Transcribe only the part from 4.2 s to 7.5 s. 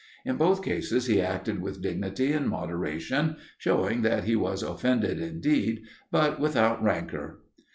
he was offended indeed, but without rancour.